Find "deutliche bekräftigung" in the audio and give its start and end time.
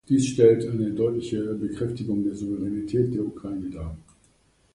0.93-2.23